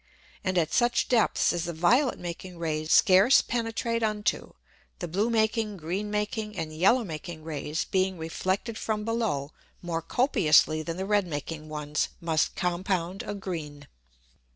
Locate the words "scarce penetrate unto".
2.91-4.53